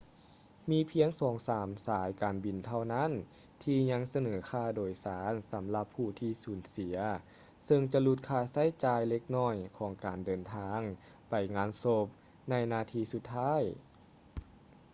[0.71, 3.11] ມີພຽງສອງສາມສາຍການບິນເທົ່ານັ້ນ
[3.63, 6.97] ທີ່ຍັງສະເໜີຄ່າໂດຍສານສຳຫຼັບຜູ້ທີ່ສູນເສຍ
[7.65, 10.79] ເຊິ່ງຈະຫຼຸດຄ່າໃຊ້ຈ່າຍເລັກນ້ອຍຂອງການເດີນທາງ
[11.29, 12.05] ໄປງານສົບ
[12.49, 13.63] ໃນນາທີສຸດທ້າຍ